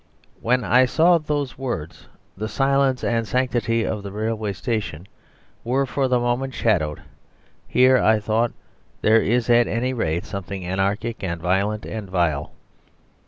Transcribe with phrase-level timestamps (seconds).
[0.39, 5.07] When I saw those words the silence and sanctity of the railway station
[5.63, 7.03] were for the moment shadowed.
[7.67, 8.51] Here, I thought,
[9.01, 12.51] there is at any rate something anarchic and violent and vile.